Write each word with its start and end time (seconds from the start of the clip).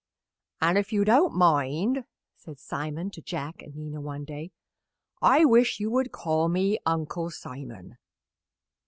"And 0.61 0.79
if 0.79 0.91
you 0.91 1.05
don't 1.05 1.35
mind," 1.35 2.05
said 2.35 2.57
Simon 2.57 3.11
to 3.11 3.21
Jack 3.21 3.61
and 3.61 3.75
Nina 3.75 4.01
one 4.01 4.25
day, 4.25 4.51
"I 5.21 5.45
wish 5.45 5.79
you 5.79 5.91
would 5.91 6.11
call 6.11 6.49
me 6.49 6.79
Uncle 6.87 7.29
Simon." 7.29 7.99